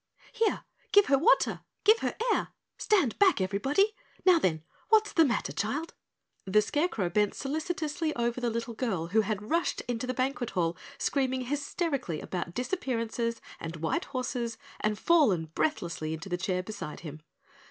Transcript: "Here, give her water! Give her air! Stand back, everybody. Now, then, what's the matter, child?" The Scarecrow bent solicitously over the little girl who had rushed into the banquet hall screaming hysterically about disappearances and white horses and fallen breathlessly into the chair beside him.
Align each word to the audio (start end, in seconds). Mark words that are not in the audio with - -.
"Here, 0.31 0.63
give 0.91 1.05
her 1.09 1.17
water! 1.19 1.61
Give 1.83 1.99
her 1.99 2.15
air! 2.33 2.47
Stand 2.79 3.19
back, 3.19 3.39
everybody. 3.39 3.93
Now, 4.25 4.39
then, 4.39 4.63
what's 4.89 5.13
the 5.13 5.23
matter, 5.23 5.51
child?" 5.53 5.93
The 6.45 6.63
Scarecrow 6.63 7.07
bent 7.11 7.35
solicitously 7.35 8.11
over 8.15 8.41
the 8.41 8.49
little 8.49 8.73
girl 8.73 9.09
who 9.09 9.21
had 9.21 9.51
rushed 9.51 9.81
into 9.81 10.07
the 10.07 10.15
banquet 10.15 10.49
hall 10.49 10.75
screaming 10.97 11.41
hysterically 11.41 12.19
about 12.19 12.55
disappearances 12.55 13.41
and 13.59 13.75
white 13.75 14.05
horses 14.05 14.57
and 14.79 14.97
fallen 14.97 15.51
breathlessly 15.53 16.15
into 16.15 16.29
the 16.29 16.35
chair 16.37 16.63
beside 16.63 17.01
him. 17.01 17.21